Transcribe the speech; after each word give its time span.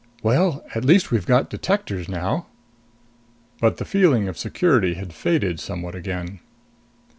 "Well, 0.23 0.65
at 0.73 0.83
least 0.83 1.11
we've 1.11 1.27
got 1.27 1.51
detectors 1.51 2.09
now." 2.09 2.47
But 3.59 3.77
the 3.77 3.85
feeling 3.85 4.27
of 4.27 4.35
security 4.35 4.95
had 4.95 5.13
faded 5.13 5.59
somewhat 5.59 5.93
again. 5.93 6.39